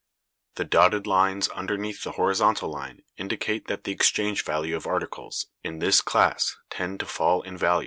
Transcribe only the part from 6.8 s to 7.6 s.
to fall in